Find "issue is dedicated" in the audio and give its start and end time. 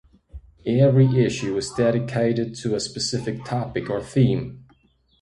1.23-2.55